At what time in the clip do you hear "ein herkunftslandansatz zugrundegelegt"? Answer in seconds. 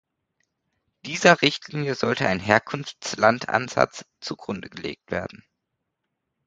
2.27-5.11